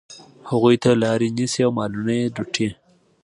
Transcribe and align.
هغوی 0.49 0.75
ته 0.83 0.89
لاري 1.03 1.27
نیسي 1.37 1.61
او 1.65 1.71
مالونه 1.77 2.13
یې 2.19 2.27
لوټي. 2.35 2.69